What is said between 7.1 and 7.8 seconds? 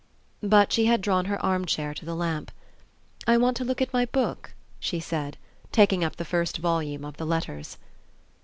the "Letters."